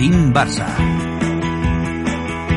[0.00, 0.66] Team Barça.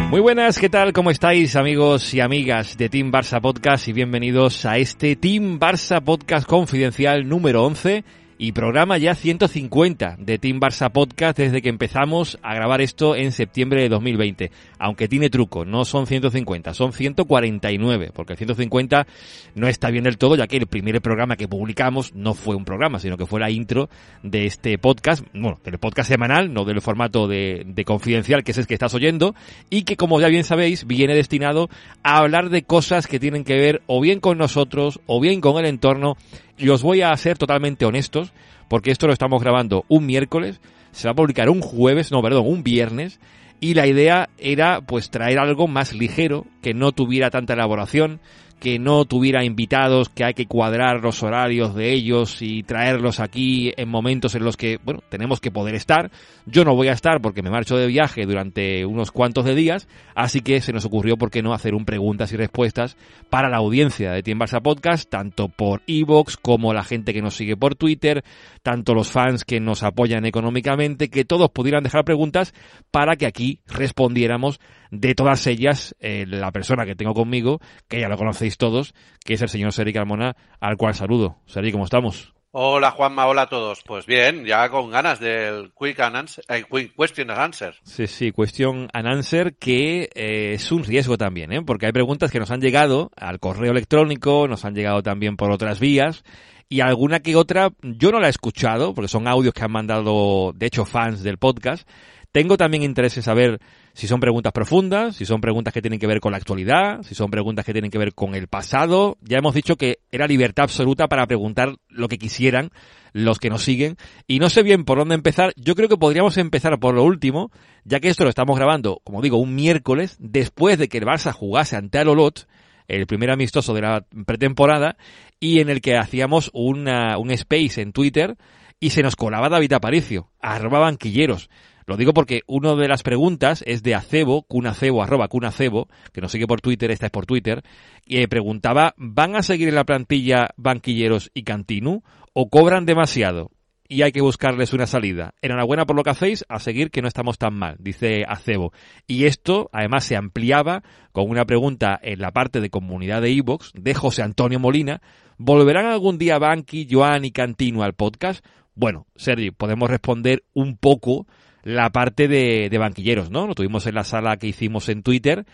[0.09, 0.93] Muy buenas, ¿qué tal?
[0.93, 6.01] ¿Cómo estáis amigos y amigas de Team Barça Podcast y bienvenidos a este Team Barça
[6.01, 8.05] Podcast confidencial número 11
[8.37, 13.31] y programa ya 150 de Team Barça Podcast desde que empezamos a grabar esto en
[13.31, 14.51] septiembre de 2020.
[14.79, 19.07] Aunque tiene truco, no son 150, son 149, porque el 150
[19.55, 22.65] no está bien del todo, ya que el primer programa que publicamos no fue un
[22.65, 23.89] programa, sino que fue la intro
[24.23, 28.57] de este podcast, bueno, del podcast semanal, no del formato de, de confidencial que es
[28.57, 29.35] el que estás oyendo,
[29.69, 31.69] y que como ya bien sabéis, viene destinado
[32.03, 35.57] a hablar de cosas que tienen que ver o bien con nosotros, o bien con
[35.57, 36.17] el entorno,
[36.57, 38.33] y os voy a ser totalmente honestos,
[38.67, 42.45] porque esto lo estamos grabando un miércoles, se va a publicar un jueves, no, perdón,
[42.47, 43.19] un viernes,
[43.59, 48.19] y la idea era pues traer algo más ligero, que no tuviera tanta elaboración,
[48.63, 53.73] que no tuviera invitados, que hay que cuadrar los horarios de ellos y traerlos aquí
[53.75, 56.11] en momentos en los que, bueno, tenemos que poder estar.
[56.45, 59.89] Yo no voy a estar porque me marcho de viaje durante unos cuantos de días,
[60.15, 62.95] así que se nos ocurrió, ¿por qué no hacer un preguntas y respuestas
[63.29, 67.35] para la audiencia de Team Barça Podcast, tanto por Evox como la gente que nos
[67.35, 68.23] sigue por Twitter,
[68.61, 72.53] tanto los fans que nos apoyan económicamente, que todos pudieran dejar preguntas
[72.91, 74.61] para que aquí respondiéramos
[74.93, 78.93] de todas ellas eh, la persona que tengo conmigo, que ya lo conocéis todos,
[79.25, 81.37] que es el señor Seri Carmona, al cual saludo.
[81.47, 82.31] Seri, ¿cómo estamos?
[82.51, 83.81] Hola Juanma, hola a todos.
[83.83, 87.73] Pues bien, ya con ganas del Quick, and answer, eh, quick Question and Answer.
[87.81, 91.63] Sí, sí, Question and Answer, que eh, es un riesgo también, ¿eh?
[91.65, 95.51] porque hay preguntas que nos han llegado al correo electrónico, nos han llegado también por
[95.51, 96.23] otras vías,
[96.69, 100.53] y alguna que otra yo no la he escuchado, porque son audios que han mandado,
[100.53, 101.89] de hecho, fans del podcast.
[102.33, 103.59] Tengo también interés en saber
[103.93, 107.13] si son preguntas profundas, si son preguntas que tienen que ver con la actualidad, si
[107.13, 109.19] son preguntas que tienen que ver con el pasado.
[109.21, 112.71] Ya hemos dicho que era libertad absoluta para preguntar lo que quisieran
[113.11, 113.97] los que nos siguen.
[114.25, 115.53] Y no sé bien por dónde empezar.
[115.57, 117.51] Yo creo que podríamos empezar por lo último,
[117.83, 121.33] ya que esto lo estamos grabando, como digo, un miércoles, después de que el Barça
[121.33, 122.47] jugase ante Alolot,
[122.87, 124.97] el primer amistoso de la pretemporada,
[125.39, 128.37] y en el que hacíamos una, un space en Twitter
[128.79, 131.49] y se nos colaba David Aparicio, arroba banquilleros.
[131.85, 136.31] Lo digo porque una de las preguntas es de Acebo, cunacebo, arroba cunacebo, que nos
[136.31, 137.63] sigue por Twitter, esta es por Twitter,
[138.05, 143.51] y preguntaba, ¿van a seguir en la plantilla Banquilleros y Cantinu o cobran demasiado?
[143.87, 145.35] Y hay que buscarles una salida.
[145.41, 148.71] Enhorabuena por lo que hacéis, a seguir que no estamos tan mal, dice Acebo.
[149.07, 153.71] Y esto, además, se ampliaba con una pregunta en la parte de comunidad de Evox
[153.75, 155.01] de José Antonio Molina.
[155.37, 158.43] ¿Volverán algún día Banqui, Joan y Cantinu al podcast?
[158.73, 161.27] Bueno, Sergi, podemos responder un poco
[161.63, 163.47] la parte de, de, banquilleros, ¿no?
[163.47, 165.45] Lo tuvimos en la sala que hicimos en Twitter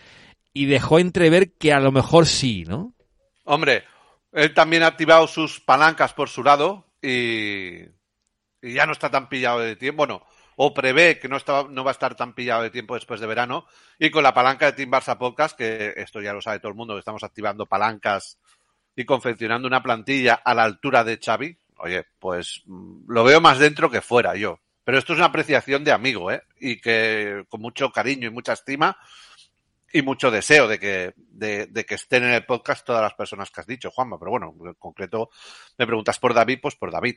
[0.52, 2.94] y dejó entrever que a lo mejor sí, ¿no?
[3.44, 3.84] Hombre,
[4.32, 7.82] él también ha activado sus palancas por su lado y,
[8.62, 9.98] ya no está tan pillado de tiempo.
[9.98, 10.22] Bueno,
[10.56, 11.38] o prevé que no,
[11.70, 13.66] no va a estar tan pillado de tiempo después de verano.
[13.98, 16.76] Y con la palanca de Team Barça Podcast, que esto ya lo sabe todo el
[16.76, 18.38] mundo, que estamos activando palancas
[18.94, 21.56] y confeccionando una plantilla a la altura de Xavi.
[21.78, 24.60] Oye, pues lo veo más dentro que fuera yo.
[24.90, 26.42] Pero esto es una apreciación de amigo, ¿eh?
[26.58, 28.96] Y que con mucho cariño y mucha estima
[29.92, 33.52] y mucho deseo de que, de, de, que estén en el podcast todas las personas
[33.52, 34.18] que has dicho, Juanma.
[34.18, 35.30] Pero bueno, en concreto
[35.78, 37.14] me preguntas por David, pues por David.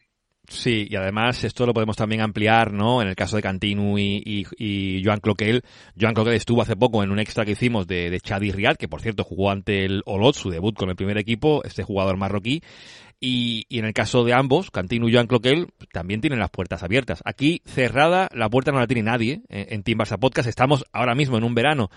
[0.47, 3.01] Sí, y además esto lo podemos también ampliar, ¿no?
[3.01, 5.63] En el caso de Cantinu y, y, y Joan Cloquel.
[5.99, 8.87] Joan Cloquel estuvo hace poco en un extra que hicimos de, de Chadi Riad, que
[8.87, 12.61] por cierto jugó ante el Olot, su debut con el primer equipo, este jugador marroquí.
[13.25, 16.83] Y, y, en el caso de ambos, Cantino y Joan Cloquel, también tienen las puertas
[16.83, 17.21] abiertas.
[17.23, 20.49] Aquí, cerrada, la puerta no la tiene nadie en, en Team Barça Podcast.
[20.49, 21.89] Estamos ahora mismo en un verano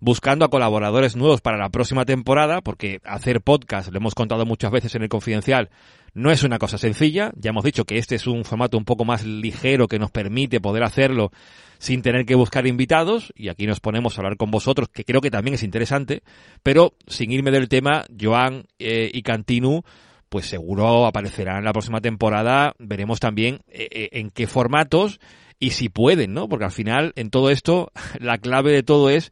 [0.00, 4.72] buscando a colaboradores nuevos para la próxima temporada, porque hacer podcast, lo hemos contado muchas
[4.72, 5.70] veces en el confidencial,
[6.14, 7.30] no es una cosa sencilla.
[7.36, 10.60] Ya hemos dicho que este es un formato un poco más ligero que nos permite
[10.60, 11.30] poder hacerlo
[11.78, 15.20] sin tener que buscar invitados, y aquí nos ponemos a hablar con vosotros, que creo
[15.20, 16.24] que también es interesante,
[16.64, 19.84] pero sin irme del tema, Joan eh, y Cantinu
[20.32, 22.72] pues seguro aparecerán en la próxima temporada.
[22.78, 25.20] Veremos también eh, en qué formatos
[25.58, 26.48] y si pueden, ¿no?
[26.48, 29.30] Porque al final, en todo esto, la clave de todo es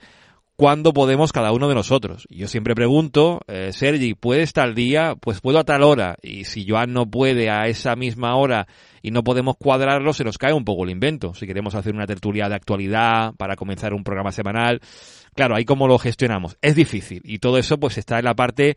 [0.56, 2.26] cuándo podemos cada uno de nosotros.
[2.29, 5.14] Yo siempre pregunto, eh, Sergi, ¿puede estar al día?
[5.19, 6.17] Pues puedo a tal hora.
[6.20, 8.69] Y si Joan no puede a esa misma hora
[9.02, 11.35] y no podemos cuadrarlo, se nos cae un poco el invento.
[11.35, 14.81] Si queremos hacer una tertulia de actualidad para comenzar un programa semanal,
[15.35, 16.56] claro, ahí cómo lo gestionamos.
[16.61, 17.23] Es difícil.
[17.25, 18.76] Y todo eso pues está en la parte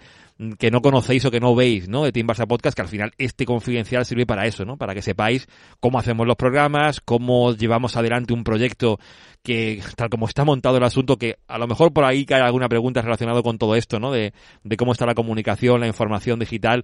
[0.58, 2.04] que no conocéis o que no veis, ¿no?
[2.04, 4.78] De Team Barça Podcast, que al final este confidencial sirve para eso, ¿no?
[4.78, 5.48] Para que sepáis
[5.80, 9.00] cómo hacemos los programas, cómo llevamos adelante un proyecto
[9.44, 12.70] que, tal como está montado el asunto, que a lo mejor por ahí cae alguna
[12.70, 14.12] pregunta relacionada con todo esto, ¿no?
[14.12, 14.34] De,
[14.64, 16.84] de cómo está la comunicación, la información digital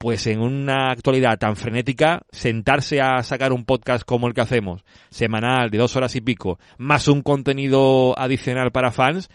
[0.00, 4.82] pues en una actualidad tan frenética, sentarse a sacar un podcast como el que hacemos,
[5.10, 9.28] semanal, de dos horas y pico, más un contenido adicional para fans,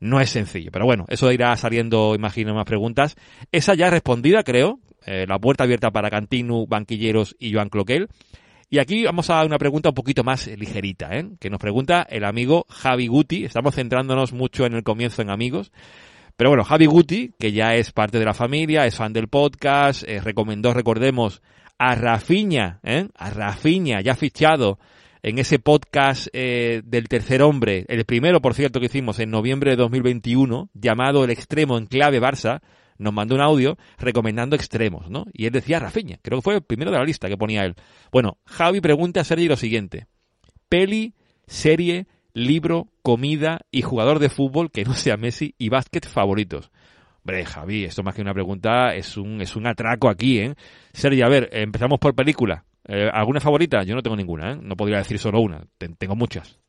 [0.00, 0.70] no es sencillo.
[0.72, 3.14] Pero bueno, eso irá saliendo, imagino, más preguntas.
[3.52, 4.80] Esa ya respondida, creo.
[5.04, 8.08] Eh, la puerta abierta para Cantinu, Banquilleros y Joan Cloquel.
[8.70, 11.28] Y aquí vamos a una pregunta un poquito más ligerita, ¿eh?
[11.38, 13.44] que nos pregunta el amigo Javi Guti.
[13.44, 15.72] Estamos centrándonos mucho en el comienzo en amigos.
[16.36, 20.02] Pero bueno, Javi Guti, que ya es parte de la familia, es fan del podcast,
[20.06, 21.40] eh, recomendó, recordemos,
[21.78, 23.08] a Rafiña, ¿eh?
[23.14, 24.78] a Rafiña, ya fichado
[25.22, 29.70] en ese podcast eh, del tercer hombre, el primero, por cierto, que hicimos en noviembre
[29.70, 32.60] de 2021, llamado El Extremo en clave Barça,
[32.98, 35.26] nos mandó un audio recomendando extremos, ¿no?
[35.32, 37.74] Y él decía Rafiña, creo que fue el primero de la lista que ponía él.
[38.12, 40.06] Bueno, Javi pregunta a Sergi lo siguiente.
[40.68, 41.14] Peli,
[41.46, 42.06] serie,
[42.36, 46.70] libro, comida y jugador de fútbol que no sea Messi y básquet favoritos.
[47.20, 50.54] Hombre, Javi, esto más que una pregunta es un, es un atraco aquí, ¿eh?
[50.92, 52.64] Sergio, a ver, empezamos por película.
[52.86, 53.82] Eh, ¿Alguna favorita?
[53.82, 54.58] Yo no tengo ninguna, ¿eh?
[54.60, 55.64] No podría decir solo una.
[55.98, 56.60] Tengo muchas.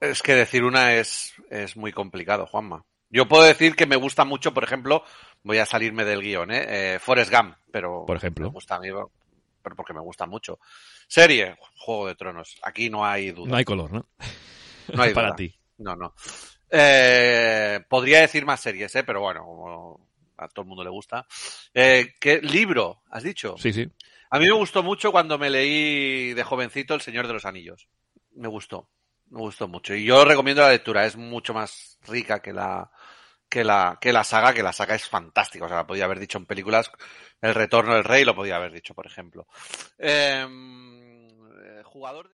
[0.00, 2.84] Es que decir una es, es muy complicado, Juanma.
[3.08, 5.02] Yo puedo decir que me gusta mucho, por ejemplo,
[5.42, 6.64] voy a salirme del guion, ¿eh?
[6.68, 8.04] eh Forrest Gump, pero...
[8.06, 8.48] Por ejemplo.
[8.48, 8.88] Me gusta a mí,
[9.62, 10.58] pero porque me gusta mucho.
[11.08, 12.58] Serie, Juego de Tronos.
[12.62, 13.48] Aquí no hay duda.
[13.48, 14.06] No hay color, ¿no?
[14.94, 15.54] No hay para ti.
[15.78, 16.14] No, no.
[16.70, 19.04] Eh, podría decir más series, ¿eh?
[19.04, 21.26] pero bueno, como a todo el mundo le gusta.
[21.72, 23.56] Eh, ¿Qué libro has dicho?
[23.58, 23.88] Sí, sí.
[24.30, 27.88] A mí me gustó mucho cuando me leí de jovencito El Señor de los Anillos.
[28.32, 28.90] Me gustó,
[29.30, 29.94] me gustó mucho.
[29.94, 32.90] Y yo recomiendo la lectura, es mucho más rica que la,
[33.48, 35.66] que la, que la saga, que la saga es fantástica.
[35.66, 36.90] O sea, la podía haber dicho en películas
[37.40, 39.46] El Retorno del Rey, lo podía haber dicho, por ejemplo.
[39.98, 42.34] Em, eh, jugador.